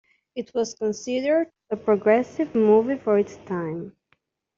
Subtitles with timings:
[0.35, 3.95] It was considered a progressive movie for its time.